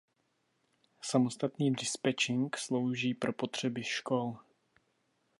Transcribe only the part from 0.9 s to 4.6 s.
Samostatný dispečink slouží pro potřeby škol.